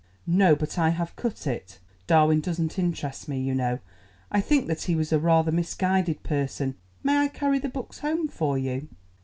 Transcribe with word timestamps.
"No, 0.25 0.55
but 0.55 0.79
I 0.79 0.89
have 0.89 1.15
cut 1.15 1.45
it. 1.45 1.77
Darwin 2.07 2.39
doesn't 2.39 2.79
interest 2.79 3.27
me, 3.27 3.39
you 3.39 3.53
know. 3.53 3.77
I 4.31 4.41
think 4.41 4.65
that 4.65 4.81
he 4.81 4.95
was 4.95 5.13
a 5.13 5.19
rather 5.19 5.51
misguided 5.51 6.23
person. 6.23 6.73
May 7.03 7.19
I 7.19 7.27
carry 7.27 7.59
the 7.59 7.69
books 7.69 7.99
home 7.99 8.27
for 8.27 8.57
you?" 8.57 8.87